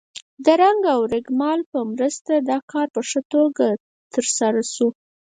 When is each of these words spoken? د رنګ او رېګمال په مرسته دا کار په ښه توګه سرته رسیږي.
د 0.45 0.47
رنګ 0.61 0.81
او 0.93 0.99
رېګمال 1.13 1.59
په 1.71 1.79
مرسته 1.91 2.33
دا 2.49 2.57
کار 2.71 2.87
په 2.95 3.01
ښه 3.09 3.21
توګه 3.33 3.67
سرته 4.13 4.45
رسیږي. 4.57 4.97